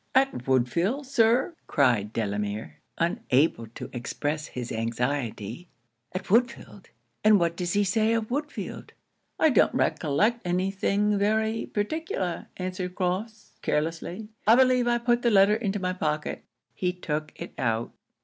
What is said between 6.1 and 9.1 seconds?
'at Woodfield! And what does he say of Woodfield?'